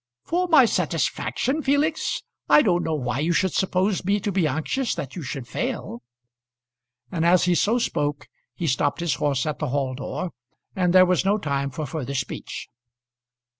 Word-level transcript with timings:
"For 0.23 0.47
my 0.47 0.65
satisfaction, 0.65 1.61
Felix! 1.61 2.23
I 2.49 2.63
don't 2.63 2.81
know 2.81 2.95
why 2.95 3.19
you 3.19 3.33
should 3.33 3.53
suppose 3.53 4.03
me 4.03 4.19
to 4.21 4.31
be 4.31 4.47
anxious 4.47 4.95
that 4.95 5.15
you 5.15 5.21
should 5.21 5.47
fail." 5.47 6.01
And 7.11 7.23
as 7.23 7.43
he 7.43 7.53
so 7.53 7.77
spoke 7.77 8.27
he 8.55 8.65
stopped 8.65 8.99
his 9.01 9.13
horse 9.13 9.45
at 9.45 9.59
the 9.59 9.69
hall 9.69 9.93
door, 9.93 10.31
and 10.75 10.91
there 10.91 11.05
was 11.05 11.23
no 11.23 11.37
time 11.37 11.69
for 11.69 11.85
further 11.85 12.15
speech. 12.15 12.67